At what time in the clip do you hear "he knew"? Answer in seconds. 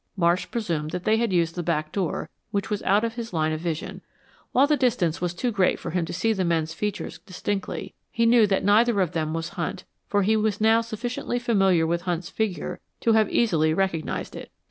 8.09-8.47